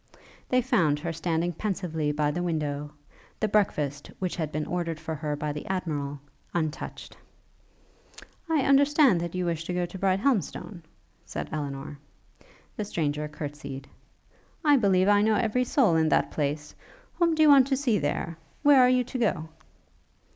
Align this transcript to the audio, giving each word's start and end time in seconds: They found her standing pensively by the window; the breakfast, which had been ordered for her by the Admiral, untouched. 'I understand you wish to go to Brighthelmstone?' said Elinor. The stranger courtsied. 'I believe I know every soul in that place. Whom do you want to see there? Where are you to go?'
They 0.49 0.63
found 0.63 0.97
her 0.97 1.13
standing 1.13 1.53
pensively 1.53 2.11
by 2.11 2.31
the 2.31 2.41
window; 2.41 2.93
the 3.39 3.47
breakfast, 3.47 4.09
which 4.17 4.35
had 4.35 4.51
been 4.51 4.65
ordered 4.65 4.99
for 4.99 5.13
her 5.13 5.35
by 5.35 5.51
the 5.53 5.63
Admiral, 5.67 6.19
untouched. 6.55 7.15
'I 8.49 8.61
understand 8.61 9.35
you 9.35 9.45
wish 9.45 9.63
to 9.65 9.75
go 9.75 9.85
to 9.85 9.99
Brighthelmstone?' 9.99 10.81
said 11.23 11.49
Elinor. 11.53 11.99
The 12.75 12.83
stranger 12.85 13.27
courtsied. 13.27 13.87
'I 14.65 14.77
believe 14.77 15.07
I 15.07 15.21
know 15.21 15.35
every 15.35 15.63
soul 15.65 15.95
in 15.95 16.09
that 16.09 16.31
place. 16.31 16.73
Whom 17.19 17.35
do 17.35 17.43
you 17.43 17.49
want 17.49 17.67
to 17.67 17.77
see 17.77 17.99
there? 17.99 18.39
Where 18.63 18.81
are 18.81 18.89
you 18.89 19.03
to 19.03 19.19
go?' 19.19 19.49